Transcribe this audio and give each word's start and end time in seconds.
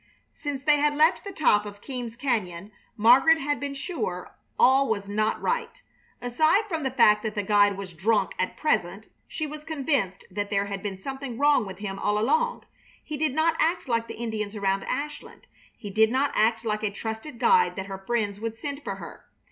Since 0.33 0.63
they 0.63 0.77
had 0.77 0.95
left 0.95 1.23
the 1.23 1.31
top 1.31 1.63
of 1.63 1.79
Keams 1.79 2.17
Cañon 2.17 2.71
Margaret 2.97 3.37
had 3.37 3.59
been 3.59 3.75
sure 3.75 4.35
all 4.57 4.89
was 4.89 5.07
not 5.07 5.39
right. 5.39 5.79
Aside 6.19 6.63
from 6.67 6.81
the 6.81 6.89
fact 6.89 7.21
that 7.21 7.35
the 7.35 7.43
guide 7.43 7.77
was 7.77 7.93
drunk 7.93 8.33
at 8.39 8.57
present, 8.57 9.09
she 9.27 9.45
was 9.45 9.63
convinced 9.63 10.23
that 10.31 10.49
there 10.49 10.65
had 10.65 10.81
been 10.81 10.97
something 10.97 11.37
wrong 11.37 11.67
with 11.67 11.77
him 11.77 11.99
all 11.99 12.17
along. 12.17 12.63
He 13.03 13.15
did 13.15 13.35
not 13.35 13.55
act 13.59 13.87
like 13.87 14.07
the 14.07 14.15
Indians 14.17 14.55
around 14.55 14.81
Ashland. 14.85 15.45
He 15.77 15.91
did 15.91 16.09
not 16.09 16.31
act 16.33 16.65
like 16.65 16.81
a 16.81 16.89
trusted 16.89 17.37
guide 17.37 17.75
that 17.75 17.85
her 17.85 17.99
friends 18.07 18.39
would 18.39 18.55
send 18.55 18.83
for 18.83 18.95
her. 18.95 19.25